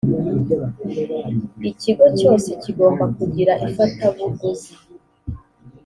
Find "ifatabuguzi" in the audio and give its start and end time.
3.67-4.73